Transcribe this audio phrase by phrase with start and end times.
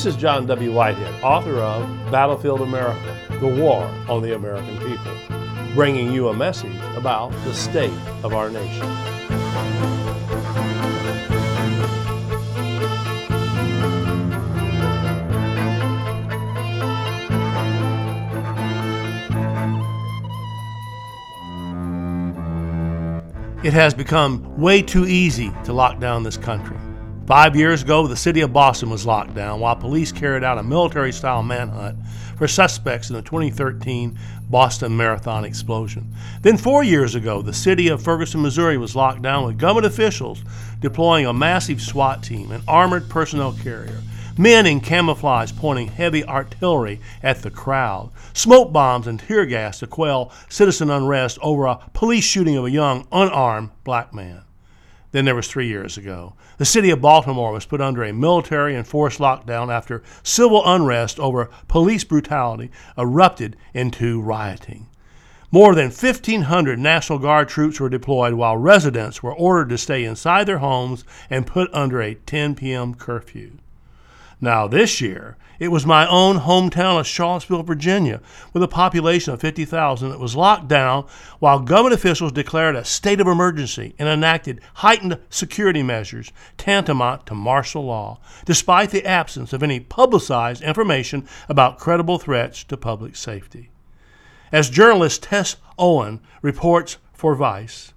[0.00, 0.72] This is John W.
[0.72, 5.12] Whitehead, author of Battlefield America The War on the American People,
[5.74, 7.92] bringing you a message about the state
[8.22, 8.86] of our nation.
[23.62, 26.78] It has become way too easy to lock down this country.
[27.30, 30.64] Five years ago, the city of Boston was locked down while police carried out a
[30.64, 31.96] military style manhunt
[32.36, 36.12] for suspects in the 2013 Boston Marathon explosion.
[36.42, 40.42] Then, four years ago, the city of Ferguson, Missouri was locked down with government officials
[40.80, 44.00] deploying a massive SWAT team, an armored personnel carrier,
[44.36, 49.86] men in camouflage pointing heavy artillery at the crowd, smoke bombs and tear gas to
[49.86, 54.42] quell citizen unrest over a police shooting of a young, unarmed black man.
[55.12, 56.34] Then there was three years ago.
[56.58, 61.50] The city of Baltimore was put under a military enforced lockdown after civil unrest over
[61.66, 64.86] police brutality erupted into rioting.
[65.52, 70.44] More than 1,500 National Guard troops were deployed while residents were ordered to stay inside
[70.44, 72.94] their homes and put under a 10 p.m.
[72.94, 73.58] curfew.
[74.40, 78.22] Now, this year, it was my own hometown of Charlottesville, Virginia,
[78.54, 81.06] with a population of 50,000 that was locked down
[81.38, 87.34] while government officials declared a state of emergency and enacted heightened security measures tantamount to
[87.34, 93.70] martial law, despite the absence of any publicized information about credible threats to public safety.
[94.50, 97.92] As journalist Tess Owen reports for Vice,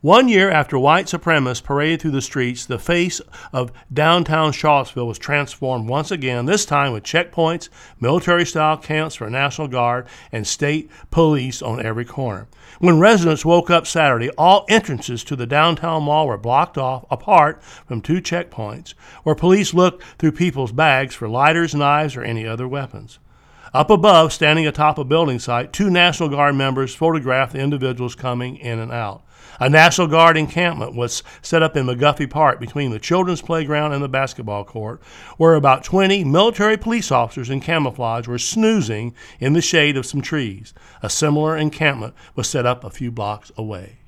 [0.00, 3.20] one year after white supremacists paraded through the streets, the face
[3.52, 7.68] of downtown Charlottesville was transformed once again, this time with checkpoints,
[8.00, 12.48] military style camps for National Guard, and state police on every corner.
[12.78, 17.62] When residents woke up Saturday, all entrances to the downtown mall were blocked off apart
[17.62, 22.66] from two checkpoints, where police looked through people's bags for lighters, knives, or any other
[22.66, 23.18] weapons.
[23.74, 28.56] Up above, standing atop a building site, two National Guard members photographed the individuals coming
[28.56, 29.22] in and out.
[29.62, 34.02] A National Guard encampment was set up in McGuffey Park between the children's playground and
[34.02, 35.02] the basketball court,
[35.36, 40.22] where about 20 military police officers in camouflage were snoozing in the shade of some
[40.22, 40.72] trees.
[41.02, 43.98] A similar encampment was set up a few blocks away.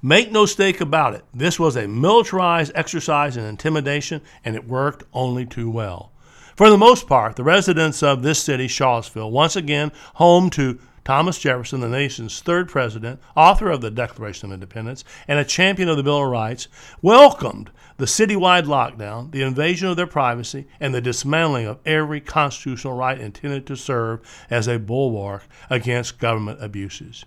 [0.00, 5.02] Make no mistake about it, this was a militarized exercise in intimidation, and it worked
[5.12, 6.12] only too well.
[6.54, 11.38] For the most part, the residents of this city, Charlottesville, once again home to Thomas
[11.38, 15.96] Jefferson, the nation's third president, author of the Declaration of Independence, and a champion of
[15.96, 16.68] the Bill of Rights,
[17.00, 22.94] welcomed the citywide lockdown, the invasion of their privacy, and the dismantling of every constitutional
[22.94, 27.24] right intended to serve as a bulwark against government abuses.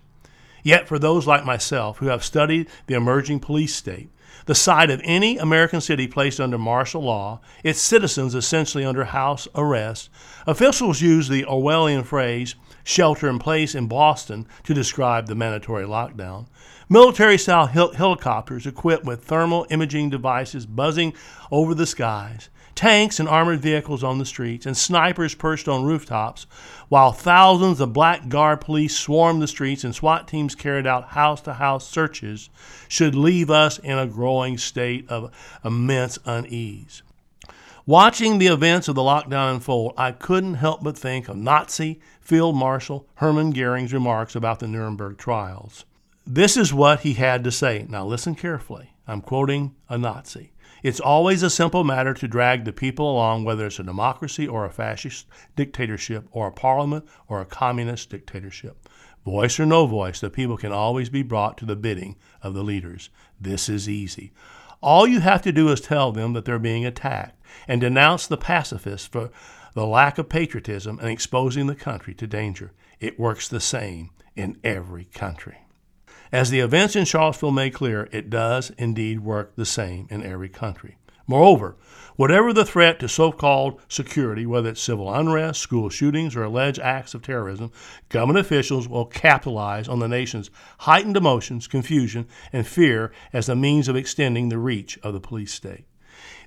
[0.62, 4.08] Yet, for those like myself who have studied the emerging police state,
[4.46, 9.46] the sight of any American city placed under martial law, its citizens essentially under house
[9.54, 10.08] arrest,
[10.46, 12.54] officials use the Orwellian phrase
[12.86, 16.46] shelter in place in Boston to describe the mandatory lockdown.
[16.88, 21.12] Military style hel- helicopters equipped with thermal imaging devices buzzing
[21.50, 26.46] over the skies, tanks and armored vehicles on the streets, and snipers perched on rooftops,
[26.88, 31.40] while thousands of black guard police swarmed the streets and SWAT teams carried out house
[31.40, 32.50] to house searches,
[32.86, 37.02] should leave us in a growing state of immense unease.
[37.88, 42.56] Watching the events of the lockdown unfold, I couldn't help but think of Nazi Field
[42.56, 45.84] Marshal Hermann Goering's remarks about the Nuremberg trials.
[46.26, 47.86] This is what he had to say.
[47.88, 48.96] Now, listen carefully.
[49.06, 50.50] I'm quoting a Nazi.
[50.82, 54.64] It's always a simple matter to drag the people along, whether it's a democracy or
[54.64, 58.88] a fascist dictatorship, or a parliament or a communist dictatorship.
[59.24, 62.64] Voice or no voice, the people can always be brought to the bidding of the
[62.64, 63.10] leaders.
[63.40, 64.32] This is easy.
[64.82, 68.36] All you have to do is tell them that they're being attacked and denounce the
[68.36, 69.30] pacifists for
[69.74, 72.72] the lack of patriotism and exposing the country to danger.
[73.00, 75.58] It works the same in every country.
[76.32, 80.48] As the events in Charlottesville made clear, it does indeed work the same in every
[80.48, 80.96] country.
[81.26, 81.76] Moreover,
[82.14, 86.78] whatever the threat to so called security, whether it's civil unrest, school shootings, or alleged
[86.78, 87.72] acts of terrorism,
[88.08, 90.50] government officials will capitalize on the nation's
[90.80, 95.52] heightened emotions, confusion, and fear as a means of extending the reach of the police
[95.52, 95.84] state.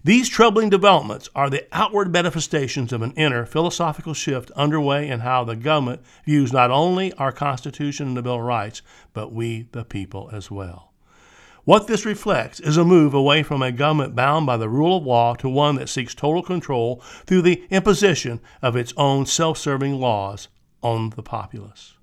[0.04, 5.44] These troubling developments are the outward manifestations of an inner philosophical shift underway in how
[5.44, 8.82] the government views not only our Constitution and the Bill of Rights,
[9.14, 10.94] but we, the people, as well.
[11.70, 15.06] What this reflects is a move away from a government bound by the rule of
[15.06, 20.00] law to one that seeks total control through the imposition of its own self serving
[20.00, 20.48] laws
[20.82, 21.94] on the populace.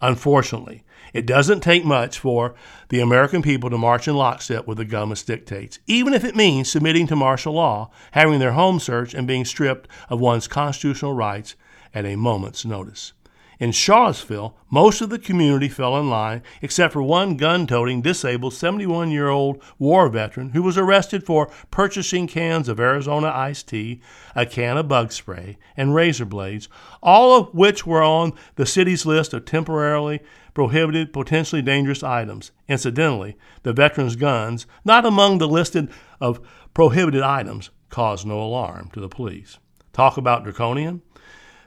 [0.00, 2.54] Unfortunately, it doesn't take much for
[2.90, 6.70] the American people to march in lockstep with the government's dictates, even if it means
[6.70, 11.56] submitting to martial law, having their home searched, and being stripped of one's constitutional rights
[11.92, 13.14] at a moment's notice.
[13.62, 18.54] In Charlottesville, most of the community fell in line except for one gun toting, disabled
[18.54, 24.00] 71 year old war veteran who was arrested for purchasing cans of Arizona iced tea,
[24.34, 26.68] a can of bug spray, and razor blades,
[27.04, 30.18] all of which were on the city's list of temporarily
[30.54, 32.50] prohibited, potentially dangerous items.
[32.66, 35.88] Incidentally, the veteran's guns, not among the listed
[36.20, 36.40] of
[36.74, 39.60] prohibited items, caused no alarm to the police.
[39.92, 41.02] Talk about draconian?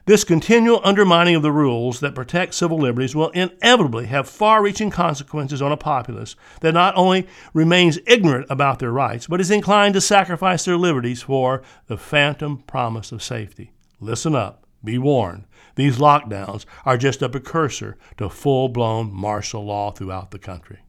[0.08, 4.92] This continual undermining of the rules that protect civil liberties will inevitably have far reaching
[4.92, 9.96] consequences on a populace that not only remains ignorant about their rights, but is inclined
[9.96, 13.72] to sacrifice their liberties for the phantom promise of safety.
[14.00, 15.46] Listen up, be warned.
[15.74, 20.82] These lockdowns are just a precursor to full blown martial law throughout the country.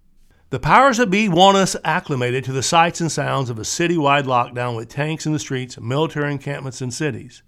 [0.51, 4.25] The powers that be want us acclimated to the sights and sounds of a citywide
[4.25, 7.43] lockdown with tanks in the streets, military encampments in cities.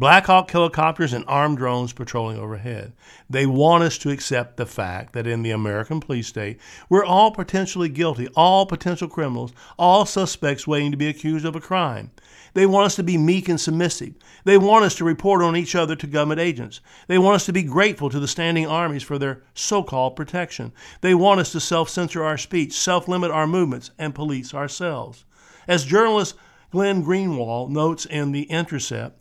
[0.00, 2.94] Black Hawk helicopters and armed drones patrolling overhead.
[3.28, 6.58] They want us to accept the fact that in the American police state,
[6.88, 11.60] we're all potentially guilty, all potential criminals, all suspects waiting to be accused of a
[11.60, 12.12] crime.
[12.54, 14.14] They want us to be meek and submissive.
[14.44, 16.80] They want us to report on each other to government agents.
[17.06, 20.72] They want us to be grateful to the standing armies for their so called protection.
[21.02, 25.26] They want us to self censor our speech, self limit our movements, and police ourselves.
[25.68, 26.36] As journalist
[26.70, 29.19] Glenn Greenwald notes in The Intercept,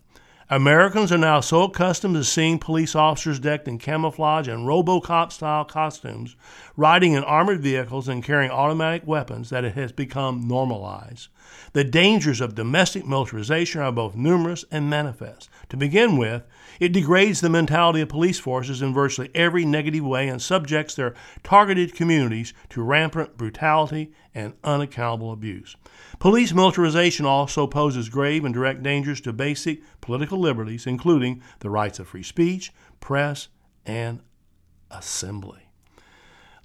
[0.51, 5.63] Americans are now so accustomed to seeing police officers decked in camouflage and Robocop style
[5.63, 6.35] costumes,
[6.75, 11.27] riding in armored vehicles, and carrying automatic weapons that it has become normalized.
[11.73, 15.49] The dangers of domestic militarization are both numerous and manifest.
[15.69, 16.41] To begin with,
[16.79, 21.13] it degrades the mentality of police forces in virtually every negative way and subjects their
[21.43, 25.75] targeted communities to rampant brutality and unaccountable abuse.
[26.19, 31.99] Police militarization also poses grave and direct dangers to basic political liberties, including the rights
[31.99, 33.47] of free speech, press,
[33.85, 34.21] and
[34.89, 35.69] assembly.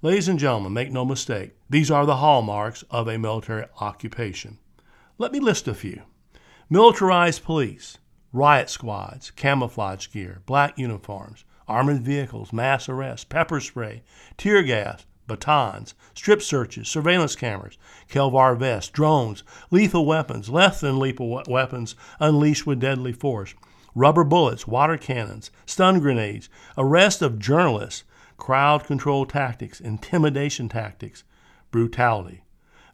[0.01, 4.57] Ladies and gentlemen, make no mistake, these are the hallmarks of a military occupation.
[5.19, 6.01] Let me list a few
[6.71, 7.99] militarized police,
[8.33, 14.01] riot squads, camouflage gear, black uniforms, armored vehicles, mass arrests, pepper spray,
[14.37, 17.77] tear gas, batons, strip searches, surveillance cameras,
[18.09, 23.53] Kelvar vests, drones, lethal weapons, less than lethal weapons unleashed with deadly force,
[23.95, 28.03] rubber bullets, water cannons, stun grenades, arrest of journalists,
[28.37, 31.23] crowd control tactics, intimidation tactics,
[31.71, 32.43] brutality.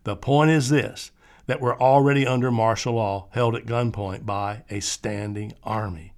[0.03, 1.11] The point is this
[1.47, 6.13] that we're already under martial law held at gunpoint by a standing army.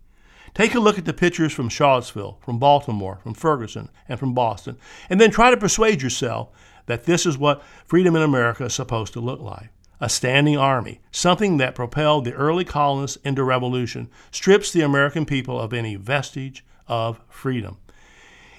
[0.54, 4.78] Take a look at the pictures from Charlottesville, from Baltimore, from Ferguson, and from Boston,
[5.10, 6.50] and then try to persuade yourself
[6.86, 9.70] that this is what freedom in America is supposed to look like.
[10.00, 15.60] A standing army, something that propelled the early colonists into revolution, strips the American people
[15.60, 17.78] of any vestige of freedom.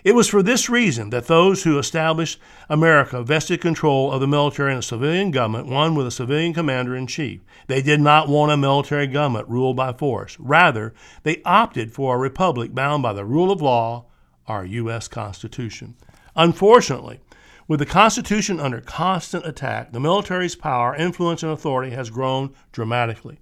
[0.05, 4.73] It was for this reason that those who established America vested control of the military
[4.73, 7.41] and a civilian government, one with a civilian commander in chief.
[7.69, 10.37] They did not want a military government ruled by force.
[10.39, 10.93] Rather,
[11.23, 14.05] they opted for a republic bound by the rule of law,
[14.47, 15.09] our U.S.
[15.09, 15.95] Constitution.
[16.37, 17.21] Unfortunately,
[17.67, 23.39] with the Constitution under constant attack, the military's power, influence, and authority has grown dramatically.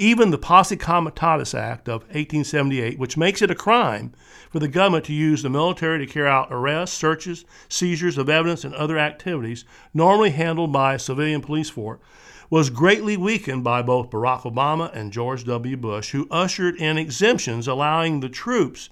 [0.00, 4.14] Even the Posse Comitatus Act of 1878, which makes it a crime
[4.48, 8.64] for the government to use the military to carry out arrests, searches, seizures of evidence,
[8.64, 12.00] and other activities normally handled by a civilian police force,
[12.48, 15.76] was greatly weakened by both Barack Obama and George W.
[15.76, 18.88] Bush, who ushered in exemptions allowing the troops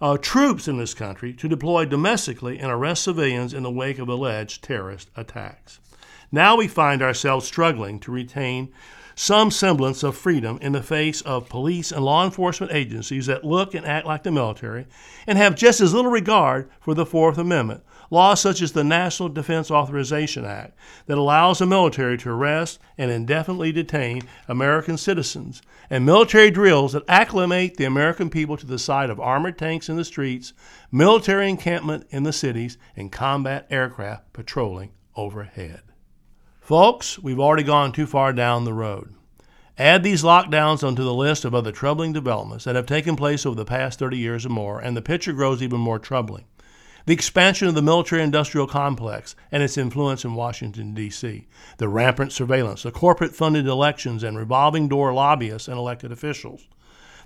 [0.00, 4.08] uh, troops in this country to deploy domestically and arrest civilians in the wake of
[4.08, 5.80] alleged terrorist attacks.
[6.30, 8.72] Now we find ourselves struggling to retain
[9.14, 13.74] some semblance of freedom in the face of police and law enforcement agencies that look
[13.74, 14.86] and act like the military
[15.26, 17.82] and have just as little regard for the Fourth Amendment.
[18.10, 23.10] Laws such as the National Defense Authorization Act that allows the military to arrest and
[23.10, 29.10] indefinitely detain American citizens, and military drills that acclimate the American people to the sight
[29.10, 30.52] of armored tanks in the streets,
[30.92, 35.80] military encampment in the cities, and combat aircraft patrolling overhead.
[36.64, 39.12] Folks, we've already gone too far down the road.
[39.76, 43.54] Add these lockdowns onto the list of other troubling developments that have taken place over
[43.54, 46.46] the past 30 years or more, and the picture grows even more troubling.
[47.04, 52.32] The expansion of the military industrial complex and its influence in Washington, D.C., the rampant
[52.32, 56.66] surveillance, the corporate funded elections, and revolving door lobbyists and elected officials,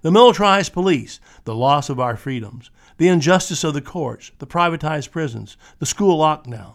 [0.02, 5.12] The militarized police, the loss of our freedoms, the injustice of the courts, the privatized
[5.12, 6.74] prisons, the school lockdowns,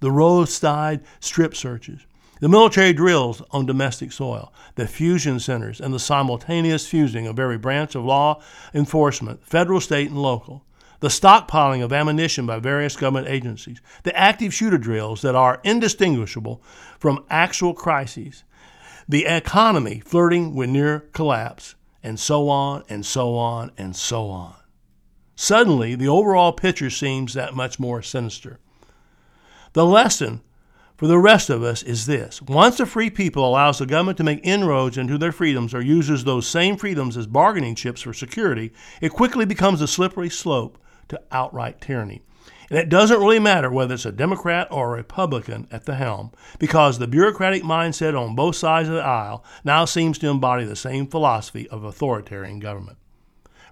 [0.00, 2.06] the roadside strip searches,
[2.40, 7.58] the military drills on domestic soil, the fusion centers, and the simultaneous fusing of every
[7.58, 8.40] branch of law
[8.72, 10.64] enforcement, federal, state, and local,
[11.00, 16.62] the stockpiling of ammunition by various government agencies, the active shooter drills that are indistinguishable
[16.98, 18.44] from actual crises,
[19.08, 24.54] the economy flirting with near collapse, and so on and so on and so on.
[25.34, 28.58] Suddenly, the overall picture seems that much more sinister.
[29.72, 30.42] The lesson
[30.96, 34.24] for the rest of us is this once a free people allows the government to
[34.24, 38.72] make inroads into their freedoms or uses those same freedoms as bargaining chips for security,
[39.00, 42.22] it quickly becomes a slippery slope to outright tyranny.
[42.70, 46.32] And it doesn't really matter whether it's a Democrat or a Republican at the helm,
[46.58, 50.76] because the bureaucratic mindset on both sides of the aisle now seems to embody the
[50.76, 52.98] same philosophy of authoritarian government.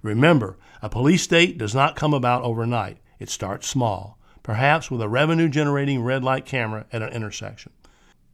[0.02, 2.98] Remember, a police state does not come about overnight.
[3.18, 7.72] It starts small perhaps with a revenue generating red light camera at an intersection.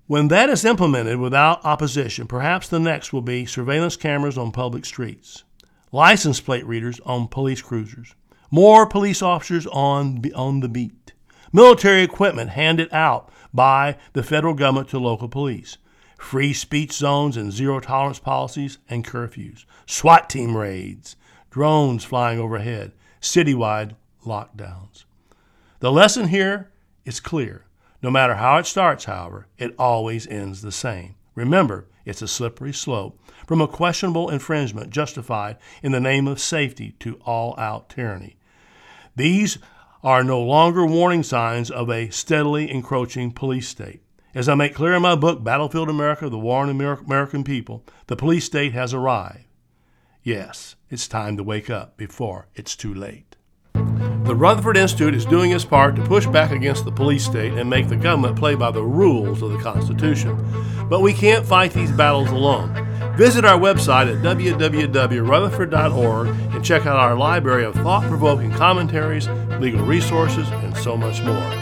[0.06, 4.84] When that is implemented without opposition, perhaps the next will be surveillance cameras on public
[4.84, 5.44] streets,
[5.90, 8.14] license plate readers on police cruisers,
[8.50, 11.14] more police officers on, on the beat,
[11.50, 15.78] military equipment handed out by the federal government to local police,
[16.18, 21.16] free speech zones and zero tolerance policies and curfews, SWAT team raids,
[21.48, 22.92] drones flying overhead,
[23.22, 25.06] citywide lockdowns.
[25.82, 26.70] The lesson here
[27.04, 27.64] is clear.
[28.02, 31.16] No matter how it starts, however, it always ends the same.
[31.34, 36.94] Remember, it's a slippery slope from a questionable infringement justified in the name of safety
[37.00, 38.36] to all out tyranny.
[39.16, 39.58] These
[40.04, 44.04] are no longer warning signs of a steadily encroaching police state.
[44.36, 48.14] As I make clear in my book, Battlefield America The War on American People, the
[48.14, 49.46] police state has arrived.
[50.22, 53.34] Yes, it's time to wake up before it's too late.
[54.24, 57.68] The Rutherford Institute is doing its part to push back against the police state and
[57.68, 60.38] make the government play by the rules of the Constitution.
[60.88, 62.72] But we can't fight these battles alone.
[63.16, 69.26] Visit our website at www.rutherford.org and check out our library of thought provoking commentaries,
[69.58, 71.52] legal resources, and so much more.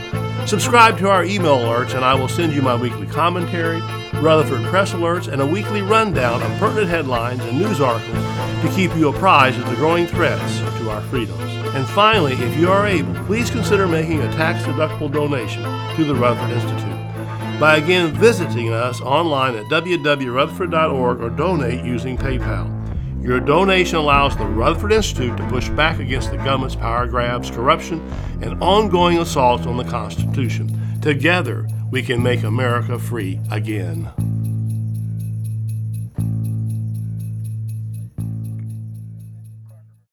[0.46, 3.80] Subscribe to our email alerts, and I will send you my weekly commentary,
[4.20, 8.22] Rutherford Press alerts, and a weekly rundown of pertinent headlines and news articles
[8.62, 11.40] to keep you apprised of the growing threats our freedoms.
[11.74, 15.62] And finally, if you are able, please consider making a tax deductible donation
[15.96, 22.76] to the Rutherford Institute by again visiting us online at www.rutherford.org or donate using PayPal.
[23.22, 28.00] Your donation allows the Rutherford Institute to push back against the government's power grabs, corruption,
[28.40, 30.74] and ongoing assaults on the Constitution.
[31.02, 34.10] Together, we can make America free again.